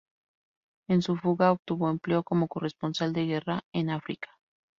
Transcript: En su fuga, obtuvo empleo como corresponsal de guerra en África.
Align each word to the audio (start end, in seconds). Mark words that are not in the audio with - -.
En 0.87 1.03
su 1.03 1.15
fuga, 1.15 1.51
obtuvo 1.51 1.87
empleo 1.87 2.23
como 2.23 2.47
corresponsal 2.47 3.13
de 3.13 3.25
guerra 3.27 3.61
en 3.71 3.91
África. 3.91 4.29